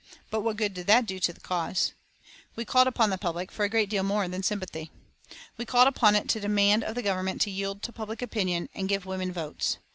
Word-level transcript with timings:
But 0.31 0.41
what 0.41 0.57
good 0.57 0.73
did 0.73 0.87
that 0.87 1.05
do 1.05 1.19
the 1.19 1.33
cause? 1.41 1.93
We 2.55 2.65
called 2.65 2.87
upon 2.87 3.11
the 3.11 3.19
public 3.19 3.51
for 3.51 3.65
a 3.65 3.69
great 3.69 3.87
deal 3.87 4.01
more 4.01 4.27
than 4.27 4.41
sympathy. 4.41 4.89
We 5.57 5.65
called 5.65 5.87
upon 5.87 6.15
it 6.15 6.27
to 6.29 6.39
demand 6.39 6.83
of 6.83 6.95
the 6.95 7.03
Government 7.03 7.39
to 7.41 7.51
yield 7.51 7.83
to 7.83 7.93
public 7.93 8.19
opinion 8.23 8.67
and 8.73 8.89
give 8.89 9.05
women 9.05 9.31
votes. 9.31 9.77